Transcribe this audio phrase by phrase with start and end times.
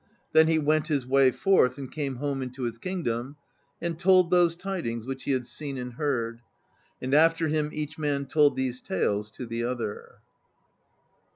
[0.33, 3.35] Then he went his way forth and came home into his kingdom,
[3.79, 6.41] and told those tidings which he had seen and heard;
[6.99, 10.15] and after him each man told these tales to the other.